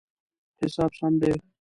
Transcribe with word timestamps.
حساب 0.63 0.91
سم 0.99 1.13
دی 1.21 1.31